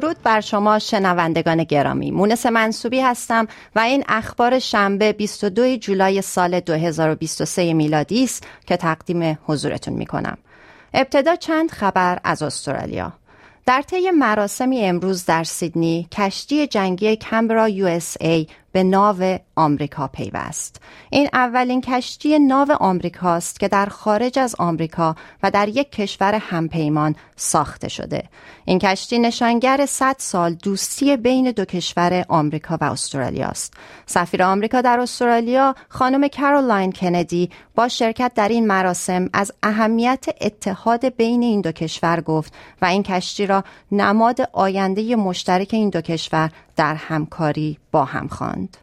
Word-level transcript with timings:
درود 0.00 0.16
بر 0.22 0.40
شما 0.40 0.78
شنوندگان 0.78 1.64
گرامی 1.64 2.10
مونس 2.10 2.46
منصوبی 2.46 3.00
هستم 3.00 3.46
و 3.76 3.80
این 3.80 4.04
اخبار 4.08 4.58
شنبه 4.58 5.12
22 5.12 5.76
جولای 5.76 6.22
سال 6.22 6.60
2023 6.60 7.72
میلادی 7.74 8.24
است 8.24 8.46
که 8.66 8.76
تقدیم 8.76 9.38
حضورتون 9.46 9.94
می 9.94 10.06
کنم. 10.06 10.38
ابتدا 10.94 11.36
چند 11.36 11.70
خبر 11.70 12.18
از 12.24 12.42
استرالیا 12.42 13.12
در 13.66 13.82
طی 13.82 14.10
مراسمی 14.10 14.84
امروز 14.84 15.24
در 15.24 15.44
سیدنی 15.44 16.08
کشتی 16.12 16.66
جنگی 16.66 17.16
کمبرا 17.16 17.68
یو 17.68 17.86
اس 17.86 18.16
ای 18.20 18.46
به 18.74 18.82
ناو 18.82 19.38
آمریکا 19.56 20.08
پیوست. 20.08 20.80
این 21.10 21.28
اولین 21.32 21.80
کشتی 21.80 22.38
ناو 22.38 22.72
آمریکاست 22.72 23.60
که 23.60 23.68
در 23.68 23.86
خارج 23.86 24.38
از 24.38 24.54
آمریکا 24.58 25.16
و 25.42 25.50
در 25.50 25.68
یک 25.68 25.92
کشور 25.92 26.34
همپیمان 26.34 27.16
ساخته 27.36 27.88
شده. 27.88 28.22
این 28.64 28.78
کشتی 28.78 29.18
نشانگر 29.18 29.86
100 29.86 30.16
سال 30.18 30.54
دوستی 30.54 31.16
بین 31.16 31.50
دو 31.50 31.64
کشور 31.64 32.24
آمریکا 32.28 32.78
و 32.80 32.84
استرالیا 32.84 33.46
است. 33.46 33.74
سفیر 34.06 34.42
آمریکا 34.42 34.80
در 34.80 35.00
استرالیا 35.00 35.74
خانم 35.88 36.28
کارولاین 36.28 36.92
کندی 36.92 37.50
با 37.74 37.88
شرکت 37.88 38.32
در 38.34 38.48
این 38.48 38.66
مراسم 38.66 39.30
از 39.32 39.52
اهمیت 39.62 40.24
اتحاد 40.40 41.16
بین 41.16 41.42
این 41.42 41.60
دو 41.60 41.72
کشور 41.72 42.20
گفت 42.20 42.52
و 42.82 42.86
این 42.86 43.02
کشتی 43.02 43.46
را 43.46 43.64
نماد 43.92 44.40
آینده 44.52 45.16
مشترک 45.16 45.68
این 45.72 45.90
دو 45.90 46.00
کشور 46.00 46.50
در 46.76 46.94
همکاری 46.94 47.78
با 47.92 48.04
هم 48.04 48.28
خواند. 48.28 48.76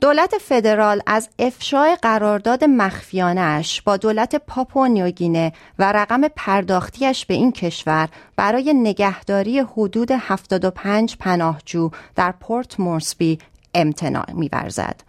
دولت 0.00 0.34
فدرال 0.40 1.00
از 1.06 1.28
افشای 1.38 1.96
قرارداد 2.02 2.64
مخفیانش 2.64 3.82
با 3.82 3.96
دولت 3.96 4.36
پاپو 4.36 4.86
نیوگینه 4.86 5.52
و 5.78 5.92
رقم 5.92 6.28
پرداختیش 6.28 7.26
به 7.26 7.34
این 7.34 7.52
کشور 7.52 8.08
برای 8.36 8.74
نگهداری 8.74 9.58
حدود 9.60 10.10
75 10.10 11.16
پناهجو 11.20 11.90
در 12.14 12.32
پورت 12.32 12.80
مورسبی 12.80 13.38
امتناع 13.74 14.32
می‌ورزد. 14.32 15.00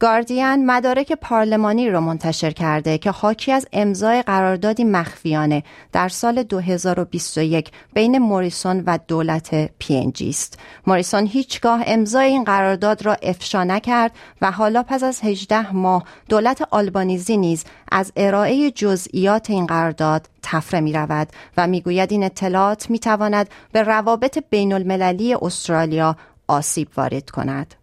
گاردین 0.00 0.66
مدارک 0.66 1.12
پارلمانی 1.12 1.90
را 1.90 2.00
منتشر 2.00 2.50
کرده 2.50 2.98
که 2.98 3.10
حاکی 3.10 3.52
از 3.52 3.66
امضای 3.72 4.22
قراردادی 4.22 4.84
مخفیانه 4.84 5.62
در 5.92 6.08
سال 6.08 6.42
2021 6.42 7.70
بین 7.94 8.18
موریسون 8.18 8.82
و 8.86 8.98
دولت 9.08 9.70
پی 9.78 10.12
است. 10.28 10.58
موریسون 10.86 11.26
هیچگاه 11.26 11.82
امضای 11.86 12.26
این 12.26 12.44
قرارداد 12.44 13.06
را 13.06 13.16
افشا 13.22 13.64
نکرد 13.64 14.12
و 14.42 14.50
حالا 14.50 14.82
پس 14.82 15.02
از 15.02 15.20
18 15.24 15.72
ماه 15.72 16.04
دولت 16.28 16.62
آلبانیزی 16.70 17.36
نیز 17.36 17.64
از 17.92 18.12
ارائه 18.16 18.70
جزئیات 18.70 19.50
این 19.50 19.66
قرارداد 19.66 20.28
تفره 20.42 20.80
می 20.80 20.92
رود 20.92 21.28
و 21.56 21.66
می‌گوید 21.66 22.12
این 22.12 22.24
اطلاعات 22.24 22.90
می 22.90 22.98
تواند 22.98 23.48
به 23.72 23.82
روابط 23.82 24.38
بین 24.50 24.72
المللی 24.72 25.34
استرالیا 25.34 26.16
آسیب 26.48 26.88
وارد 26.96 27.30
کند. 27.30 27.79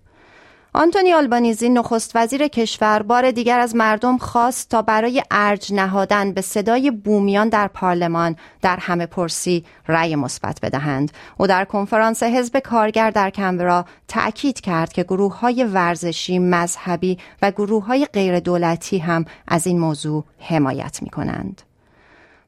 آنتونی 0.77 1.13
آلبانیزی 1.13 1.69
نخست 1.69 2.11
وزیر 2.15 2.47
کشور 2.47 3.01
بار 3.01 3.31
دیگر 3.31 3.59
از 3.59 3.75
مردم 3.75 4.17
خواست 4.17 4.69
تا 4.69 4.81
برای 4.81 5.23
ارج 5.31 5.73
نهادن 5.73 6.33
به 6.33 6.41
صدای 6.41 6.91
بومیان 6.91 7.49
در 7.49 7.67
پارلمان 7.67 8.35
در 8.61 8.77
همه 8.77 9.05
پرسی 9.05 9.65
رأی 9.87 10.15
مثبت 10.15 10.59
بدهند 10.61 11.11
او 11.37 11.47
در 11.47 11.65
کنفرانس 11.65 12.23
حزب 12.23 12.59
کارگر 12.59 13.11
در 13.11 13.29
کمبرا 13.29 13.85
تأکید 14.07 14.61
کرد 14.61 14.93
که 14.93 15.03
گروه 15.03 15.39
های 15.39 15.63
ورزشی 15.63 16.39
مذهبی 16.39 17.17
و 17.41 17.51
گروه 17.51 17.85
های 17.85 18.05
غیر 18.05 18.39
دولتی 18.39 18.97
هم 18.97 19.25
از 19.47 19.67
این 19.67 19.79
موضوع 19.79 20.23
حمایت 20.39 21.03
می 21.03 21.09
کنند. 21.09 21.61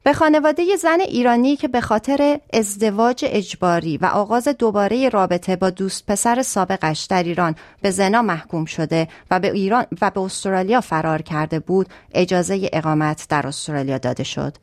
به 0.02 0.12
خانواده 0.12 0.76
زن 0.76 1.00
ایرانی 1.00 1.56
که 1.56 1.68
به 1.68 1.80
خاطر 1.80 2.40
ازدواج 2.52 3.24
اجباری 3.28 3.96
و 3.98 4.06
آغاز 4.06 4.48
دوباره 4.48 5.08
رابطه 5.08 5.56
با 5.56 5.70
دوست 5.70 6.06
پسر 6.06 6.42
سابقش 6.42 7.04
در 7.04 7.22
ایران 7.22 7.54
به 7.82 7.90
زنا 7.90 8.22
محکوم 8.22 8.64
شده 8.64 9.08
و 9.30 9.40
به 9.40 9.52
ایران 9.52 9.86
و 10.00 10.10
به 10.10 10.20
استرالیا 10.20 10.80
فرار 10.80 11.22
کرده 11.22 11.58
بود 11.58 11.86
اجازه 12.14 12.70
اقامت 12.72 13.26
در 13.28 13.46
استرالیا 13.46 13.98
داده 13.98 14.24
شد. 14.24 14.56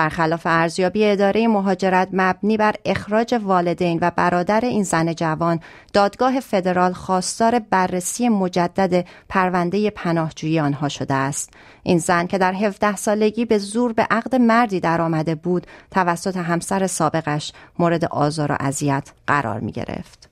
برخلاف 0.00 0.42
ارزیابی 0.44 1.04
اداره 1.04 1.48
مهاجرت 1.48 2.08
مبنی 2.12 2.56
بر 2.56 2.74
اخراج 2.84 3.40
والدین 3.44 3.98
و 4.02 4.10
برادر 4.16 4.60
این 4.60 4.82
زن 4.82 5.14
جوان 5.14 5.60
دادگاه 5.92 6.40
فدرال 6.40 6.92
خواستار 6.92 7.58
بررسی 7.58 8.28
مجدد 8.28 9.04
پرونده 9.28 9.90
پناهجویی 9.90 10.60
آنها 10.60 10.88
شده 10.88 11.14
است 11.14 11.50
این 11.82 11.98
زن 11.98 12.26
که 12.26 12.38
در 12.38 12.52
17 12.52 12.96
سالگی 12.96 13.44
به 13.44 13.58
زور 13.58 13.92
به 13.92 14.06
عقد 14.10 14.34
مردی 14.34 14.80
درآمده 14.80 15.34
بود 15.34 15.66
توسط 15.90 16.36
همسر 16.36 16.86
سابقش 16.86 17.52
مورد 17.78 18.04
آزار 18.04 18.52
و 18.52 18.56
اذیت 18.60 19.12
قرار 19.26 19.60
می 19.60 19.72
گرفت. 19.72 20.29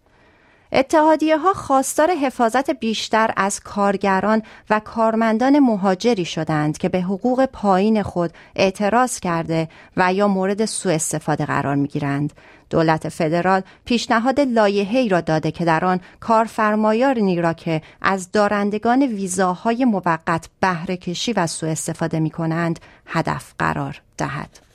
اتحادیه 0.73 1.39
ها 1.39 1.53
خواستار 1.53 2.11
حفاظت 2.11 2.71
بیشتر 2.71 3.31
از 3.37 3.61
کارگران 3.61 4.43
و 4.71 4.81
کارمندان 4.81 5.59
مهاجری 5.59 6.25
شدند 6.25 6.79
که 6.79 6.89
به 6.89 7.01
حقوق 7.01 7.47
پایین 7.47 8.03
خود 8.03 8.31
اعتراض 8.57 9.21
کرده 9.21 9.69
و 9.97 10.13
یا 10.13 10.29
مورد 10.29 10.65
سوء 10.65 10.95
استفاده 10.95 11.47
قرار 11.47 11.75
می 11.75 11.89
گیرند. 11.89 12.33
دولت 12.71 13.09
فدرال 13.09 13.63
پیشنهاد 13.85 14.41
لایحه‌ای 14.41 15.09
را 15.09 15.21
داده 15.21 15.51
که 15.51 15.65
در 15.65 15.85
آن 15.85 16.01
کارفرمایانی 16.21 17.41
را 17.41 17.53
که 17.53 17.83
از 18.03 18.33
دارندگان 18.33 19.03
ویزاهای 19.03 19.85
موقت 19.85 20.49
بهره 20.61 20.97
کشی 20.97 21.33
و 21.33 21.47
سوء 21.47 21.71
استفاده 21.71 22.21
می 22.21 22.31
کنند 22.31 22.81
هدف 23.07 23.55
قرار 23.59 24.01
دهد. 24.19 24.68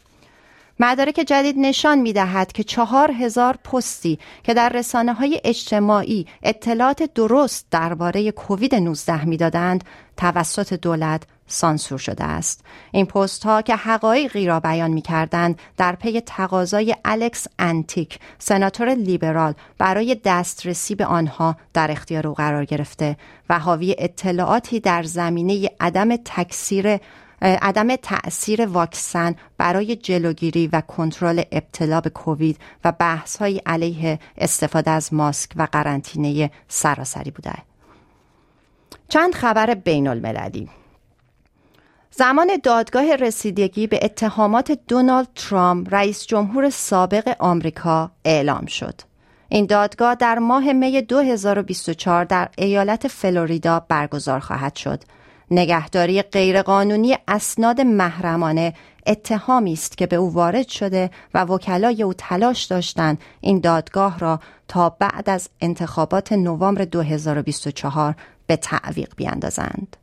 مدارک 0.79 1.23
جدید 1.28 1.56
نشان 1.57 2.00
می 2.00 2.13
دهد 2.13 2.51
که 2.51 2.63
چهار 2.63 3.11
هزار 3.11 3.57
پستی 3.63 4.19
که 4.44 4.53
در 4.53 4.69
رسانه 4.69 5.13
های 5.13 5.41
اجتماعی 5.44 6.28
اطلاعات 6.44 7.13
درست 7.16 7.67
درباره 7.72 8.31
کووید 8.31 8.75
19 8.75 9.25
می‌دادند 9.25 9.84
توسط 10.17 10.73
دولت 10.73 11.23
سانسور 11.47 11.97
شده 11.97 12.23
است. 12.23 12.66
این 12.91 13.06
پست 13.06 13.44
ها 13.44 13.61
که 13.61 13.75
حقایقی 13.75 14.47
را 14.47 14.59
بیان 14.59 14.91
می 14.91 15.01
کردند 15.01 15.59
در 15.78 15.95
پی 15.95 16.22
تقاضای 16.22 16.95
الکس 17.05 17.47
انتیک 17.59 18.19
سناتور 18.40 18.90
لیبرال 18.90 19.53
برای 19.78 20.17
دسترسی 20.23 20.95
به 20.95 21.05
آنها 21.05 21.55
در 21.73 21.91
اختیار 21.91 22.28
او 22.28 22.34
قرار 22.34 22.66
گرفته 22.66 23.17
و 23.50 23.59
حاوی 23.59 23.95
اطلاعاتی 23.97 24.79
در 24.79 25.03
زمینه 25.03 25.69
عدم 25.79 26.16
تکثیر 26.16 27.00
عدم 27.43 27.95
تأثیر 27.95 28.65
واکسن 28.65 29.35
برای 29.57 29.95
جلوگیری 29.95 30.67
و 30.67 30.81
کنترل 30.81 31.43
ابتلا 31.51 32.01
به 32.01 32.09
کووید 32.09 32.57
و 32.85 32.91
بحث 32.91 33.37
های 33.37 33.61
علیه 33.65 34.19
استفاده 34.37 34.91
از 34.91 35.13
ماسک 35.13 35.51
و 35.55 35.67
قرنطینه 35.71 36.51
سراسری 36.67 37.31
بوده. 37.31 37.53
چند 39.09 39.35
خبر 39.35 39.73
بین 39.73 40.07
المللی 40.07 40.69
زمان 42.11 42.51
دادگاه 42.63 43.15
رسیدگی 43.15 43.87
به 43.87 43.99
اتهامات 44.01 44.79
دونالد 44.87 45.27
ترامپ 45.35 45.93
رئیس 45.93 46.25
جمهور 46.25 46.69
سابق 46.69 47.35
آمریکا 47.39 48.11
اعلام 48.25 48.66
شد. 48.66 49.01
این 49.49 49.66
دادگاه 49.66 50.16
در 50.16 50.39
ماه 50.39 50.73
می 50.73 51.01
2024 51.01 52.25
در 52.25 52.49
ایالت 52.57 53.07
فلوریدا 53.07 53.79
برگزار 53.79 54.39
خواهد 54.39 54.75
شد 54.75 55.03
نگهداری 55.53 56.22
غیرقانونی 56.22 57.17
اسناد 57.28 57.82
محرمانه 57.82 58.73
اتهامی 59.08 59.73
است 59.73 59.97
که 59.97 60.08
به 60.08 60.16
او 60.16 60.34
وارد 60.34 60.67
شده 60.67 61.09
و 61.34 61.44
وکلای 61.44 62.03
او 62.03 62.14
تلاش 62.14 62.64
داشتند 62.64 63.22
این 63.41 63.59
دادگاه 63.59 64.20
را 64.20 64.40
تا 64.67 64.90
بعد 64.90 65.29
از 65.29 65.50
انتخابات 65.61 66.34
نوامبر 66.34 66.85
2024 66.85 68.16
به 68.47 68.55
تعویق 68.55 69.14
بیاندازند. 69.16 69.97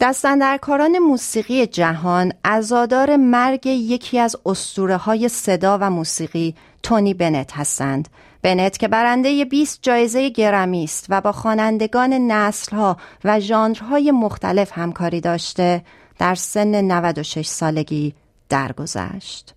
دستندرکاران 0.00 0.98
موسیقی 0.98 1.66
جهان 1.66 2.32
ازادار 2.44 3.16
مرگ 3.16 3.66
یکی 3.66 4.18
از 4.18 4.36
اسطوره 4.46 4.96
های 4.96 5.28
صدا 5.28 5.78
و 5.80 5.90
موسیقی 5.90 6.54
تونی 6.82 7.14
بنت 7.14 7.52
هستند 7.52 8.08
بنت 8.42 8.78
که 8.78 8.88
برنده 8.88 9.44
20 9.44 9.78
جایزه 9.82 10.28
گرمی 10.28 10.84
است 10.84 11.06
و 11.08 11.20
با 11.20 11.32
خوانندگان 11.32 12.12
نسلها 12.12 12.96
و 13.24 13.40
ژانرهای 13.40 14.10
مختلف 14.10 14.70
همکاری 14.74 15.20
داشته 15.20 15.84
در 16.18 16.34
سن 16.34 16.80
96 16.80 17.46
سالگی 17.46 18.14
درگذشت. 18.48 19.54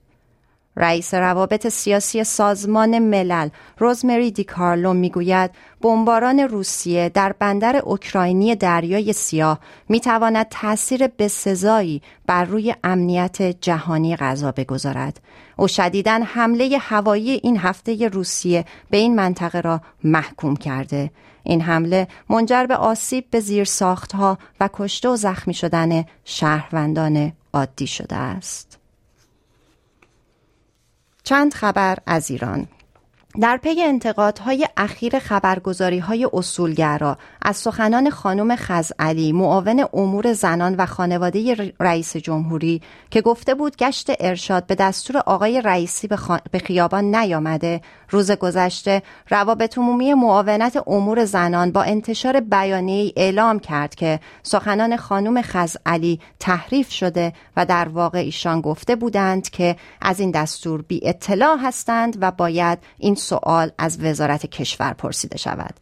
رئیس 0.77 1.13
روابط 1.13 1.68
سیاسی 1.68 2.24
سازمان 2.24 3.00
ملل 3.00 3.50
روزمری 3.77 4.31
دیکارلو 4.31 4.94
می‌گوید 4.94 5.51
بمباران 5.81 6.39
روسیه 6.39 7.10
در 7.10 7.31
بندر 7.31 7.75
اوکراینی 7.75 8.56
دریای 8.56 9.13
سیاه 9.13 9.60
می‌تواند 9.89 10.48
تاثیر 10.50 11.07
بسزایی 11.07 12.01
بر 12.27 12.45
روی 12.45 12.75
امنیت 12.83 13.42
جهانی 13.42 14.16
غذا 14.16 14.51
بگذارد 14.51 15.19
او 15.57 15.68
شدیدا 15.68 16.22
حمله 16.25 16.77
هوایی 16.81 17.31
این 17.31 17.57
هفته 17.57 18.07
روسیه 18.07 18.66
به 18.89 18.98
این 18.98 19.16
منطقه 19.16 19.62
را 19.62 19.81
محکوم 20.04 20.56
کرده 20.56 21.12
این 21.44 21.62
حمله 21.62 22.07
منجر 22.30 22.66
به 22.66 22.75
آسیب 22.75 23.25
به 23.31 23.39
زیر 23.39 23.68
ها 24.13 24.38
و 24.60 24.69
کشته 24.74 25.10
و 25.10 25.16
زخمی 25.16 25.54
شدن 25.54 26.06
شهروندان 26.25 27.31
عادی 27.54 27.88
شده 27.88 28.16
است. 28.16 28.85
چند 31.25 31.54
خبر 31.54 31.98
از 32.06 32.31
ایران. 32.31 32.68
در 33.42 33.58
پی 33.58 33.82
انتقادهای 33.82 34.68
اخیر 34.78 35.20
خبرگزاری 35.20 36.00
های 36.00 36.30
اصولگرا 36.34 37.18
از 37.42 37.58
سخنان 37.58 38.10
خانم 38.10 38.56
خزعلی 38.56 39.32
معاون 39.32 39.86
امور 39.94 40.34
زنان 40.34 40.76
و 40.76 40.86
خانواده 40.86 41.74
رئیس 41.80 42.18
جمهوری 42.18 42.82
که 43.12 43.22
گفته 43.22 43.56
بود 43.56 43.76
گشت 43.76 44.12
ارشاد 44.20 44.66
به 44.66 44.76
دستور 44.76 45.18
آقای 45.18 45.62
رئیسی 45.62 46.08
به, 46.52 46.60
خیابان 46.60 47.16
نیامده 47.16 47.82
روز 48.10 48.32
گذشته 48.32 49.02
روابط 49.30 49.78
عمومی 49.78 50.14
معاونت 50.14 50.84
امور 50.88 51.26
زنان 51.26 51.72
با 51.72 51.84
انتشار 51.84 52.40
بیانیه 52.40 53.14
اعلام 53.16 53.60
کرد 53.60 53.96
که 53.96 54.20
سخنان 54.44 54.98
خانم 54.98 55.42
خزعلی 55.42 56.20
تحریف 56.40 56.92
شده 56.92 57.34
و 57.58 57.66
در 57.66 57.88
واقع 57.88 58.20
ایشان 58.20 58.62
گفته 58.62 58.96
بودند 58.96 59.50
که 59.50 59.76
از 60.02 60.20
این 60.20 60.32
دستور 60.32 60.82
بی 60.82 61.00
اطلاع 61.04 61.58
هستند 61.58 62.18
و 62.22 62.32
باید 62.32 62.80
این 62.98 63.16
سوال 63.25 63.72
از 63.77 63.98
وزارت 64.04 64.45
کشور 64.45 64.94
پرسیده 64.94 65.38
شود. 65.38 65.74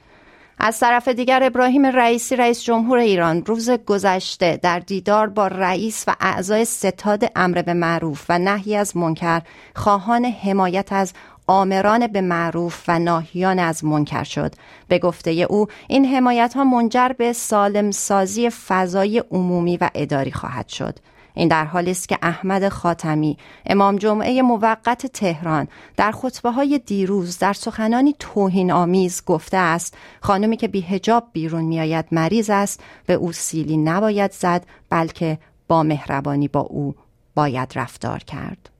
از 0.59 0.79
طرف 0.79 1.07
دیگر 1.07 1.43
ابراهیم 1.43 1.85
رئیسی 1.85 2.35
رئیس 2.35 2.63
جمهور 2.63 2.97
ایران 2.97 3.45
روز 3.45 3.69
گذشته 3.69 4.59
در 4.63 4.79
دیدار 4.79 5.27
با 5.29 5.47
رئیس 5.47 6.03
و 6.07 6.15
اعضای 6.19 6.65
ستاد 6.65 7.23
امر 7.35 7.61
به 7.61 7.73
معروف 7.73 8.25
و 8.29 8.39
نهی 8.39 8.75
از 8.75 8.97
منکر 8.97 9.41
خواهان 9.75 10.25
حمایت 10.25 10.93
از 10.93 11.13
آمران 11.47 12.07
به 12.07 12.21
معروف 12.21 12.83
و 12.87 12.99
ناهیان 12.99 13.59
از 13.59 13.85
منکر 13.85 14.23
شد. 14.23 14.55
به 14.87 14.99
گفته 14.99 15.31
او 15.31 15.67
این 15.87 16.05
حمایت 16.05 16.53
ها 16.53 16.63
منجر 16.63 17.11
به 17.17 17.33
سالم 17.33 17.91
سازی 17.91 18.49
فضای 18.49 19.23
عمومی 19.31 19.77
و 19.77 19.89
اداری 19.95 20.31
خواهد 20.31 20.67
شد. 20.67 20.99
این 21.33 21.47
در 21.47 21.65
حالی 21.65 21.91
است 21.91 22.09
که 22.09 22.17
احمد 22.21 22.69
خاتمی 22.69 23.37
امام 23.65 23.95
جمعه 23.95 24.41
موقت 24.41 25.07
تهران 25.07 25.67
در 25.97 26.11
خطبه 26.11 26.51
های 26.51 26.79
دیروز 26.85 27.39
در 27.39 27.53
سخنانی 27.53 28.15
توهین 28.19 28.71
آمیز 28.71 29.23
گفته 29.25 29.57
است 29.57 29.97
خانمی 30.21 30.57
که 30.57 30.67
بیهجاب 30.67 31.27
بیرون 31.33 31.63
میآید 31.63 32.05
مریض 32.11 32.49
است 32.49 32.83
به 33.05 33.13
او 33.13 33.31
سیلی 33.31 33.77
نباید 33.77 34.31
زد 34.31 34.65
بلکه 34.89 35.37
با 35.67 35.83
مهربانی 35.83 36.47
با 36.47 36.59
او 36.59 36.95
باید 37.35 37.71
رفتار 37.75 38.19
کرد. 38.19 38.72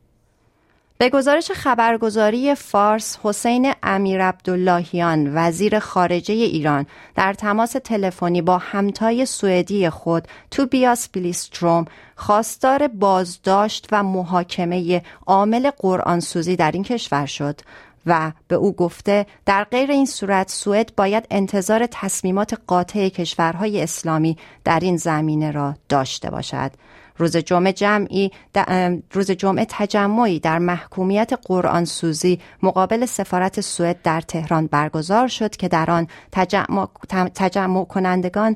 به 1.03 1.09
گزارش 1.09 1.51
خبرگزاری 1.51 2.55
فارس 2.55 3.17
حسین 3.23 3.73
امیر 3.83 4.23
عبداللهیان 4.23 5.31
وزیر 5.35 5.79
خارجه 5.79 6.33
ایران 6.33 6.85
در 7.15 7.33
تماس 7.33 7.71
تلفنی 7.71 8.41
با 8.41 8.57
همتای 8.57 9.25
سوئدی 9.25 9.89
خود 9.89 10.27
توبیاس 10.51 11.09
بلیستروم 11.09 11.85
خواستار 12.15 12.87
بازداشت 12.87 13.87
و 13.91 14.03
محاکمه 14.03 15.01
عامل 15.25 15.71
قرآنسوزی 15.77 16.55
در 16.55 16.71
این 16.71 16.83
کشور 16.83 17.25
شد 17.25 17.59
و 18.05 18.31
به 18.47 18.55
او 18.55 18.73
گفته 18.75 19.25
در 19.45 19.63
غیر 19.63 19.91
این 19.91 20.05
صورت 20.05 20.49
سوئد 20.49 20.95
باید 20.97 21.27
انتظار 21.31 21.87
تصمیمات 21.91 22.57
قاطع 22.67 23.09
کشورهای 23.09 23.81
اسلامی 23.81 24.37
در 24.63 24.79
این 24.79 24.97
زمینه 24.97 25.51
را 25.51 25.75
داشته 25.89 26.29
باشد. 26.29 26.71
روز 27.17 27.37
جمعه 27.37 27.73
جمعی 27.73 28.31
روز 29.11 29.31
جمعه 29.31 29.65
تجمعی 29.69 30.39
در 30.39 30.59
محکومیت 30.59 31.31
قرآن 31.45 31.85
سوزی 31.85 32.39
مقابل 32.63 33.05
سفارت 33.05 33.61
سوئد 33.61 34.01
در 34.01 34.21
تهران 34.21 34.67
برگزار 34.67 35.27
شد 35.27 35.55
که 35.55 35.67
در 35.67 35.91
آن 35.91 36.07
تجمع, 36.31 36.87
تجمع 37.35 37.85
کنندگان 37.85 38.55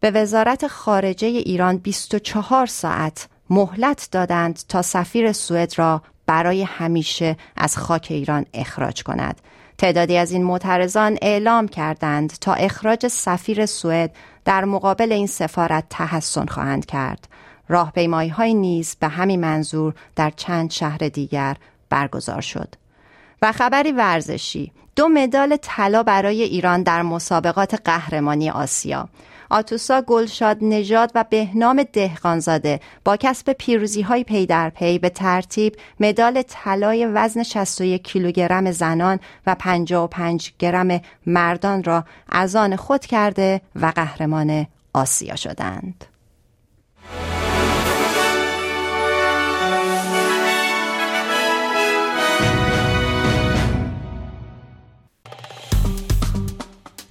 به 0.00 0.10
وزارت 0.10 0.66
خارجه 0.66 1.26
ایران 1.26 1.76
24 1.76 2.66
ساعت 2.66 3.28
مهلت 3.50 4.08
دادند 4.12 4.60
تا 4.68 4.82
سفیر 4.82 5.32
سوئد 5.32 5.78
را 5.78 6.02
برای 6.26 6.62
همیشه 6.62 7.36
از 7.56 7.78
خاک 7.78 8.06
ایران 8.10 8.46
اخراج 8.54 9.02
کند. 9.02 9.40
تعدادی 9.78 10.16
از 10.16 10.32
این 10.32 10.44
معترضان 10.44 11.18
اعلام 11.22 11.68
کردند 11.68 12.32
تا 12.40 12.54
اخراج 12.54 13.06
سفیر 13.06 13.66
سوئد 13.66 14.16
در 14.44 14.64
مقابل 14.64 15.12
این 15.12 15.26
سفارت 15.26 15.84
تحسن 15.90 16.46
خواهند 16.46 16.86
کرد. 16.86 17.28
راهپیمایی 17.68 18.28
های 18.28 18.54
نیز 18.54 18.96
به 19.00 19.08
همین 19.08 19.40
منظور 19.40 19.94
در 20.16 20.30
چند 20.30 20.70
شهر 20.70 20.98
دیگر 20.98 21.56
برگزار 21.90 22.40
شد. 22.40 22.74
و 23.42 23.52
خبری 23.52 23.92
ورزشی. 23.92 24.72
دو 24.96 25.08
مدال 25.08 25.56
طلا 25.62 26.02
برای 26.02 26.42
ایران 26.42 26.82
در 26.82 27.02
مسابقات 27.02 27.74
قهرمانی 27.84 28.50
آسیا. 28.50 29.08
آتوسا 29.50 30.02
گلشاد 30.02 30.58
نژاد 30.60 31.12
و 31.14 31.24
بهنام 31.30 31.82
دهقانزاده 31.82 32.80
با 33.04 33.16
کسب 33.16 33.52
پیروزی 33.52 34.02
های 34.02 34.24
پی 34.24 34.46
در 34.46 34.70
پی 34.70 34.98
به 34.98 35.08
ترتیب 35.08 35.76
مدال 36.00 36.42
طلای 36.48 37.06
وزن 37.06 37.42
61 37.42 38.02
کیلوگرم 38.02 38.70
زنان 38.70 39.20
و 39.46 39.54
55 39.58 40.52
گرم 40.58 41.00
مردان 41.26 41.84
را 41.84 42.04
از 42.28 42.56
آن 42.56 42.76
خود 42.76 43.06
کرده 43.06 43.60
و 43.76 43.86
قهرمان 43.86 44.66
آسیا 44.94 45.36
شدند. 45.36 46.11